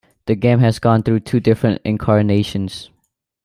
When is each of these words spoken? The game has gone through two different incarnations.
The 0.25 0.33
game 0.33 0.57
has 0.61 0.79
gone 0.79 1.03
through 1.03 1.19
two 1.19 1.39
different 1.39 1.79
incarnations. 1.85 2.89